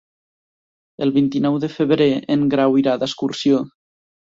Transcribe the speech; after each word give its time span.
El 1.07 1.13
vint-i-nou 1.19 1.61
de 1.67 1.71
febrer 1.75 2.11
en 2.39 2.49
Grau 2.57 2.83
irà 2.87 3.01
d'excursió. 3.05 3.67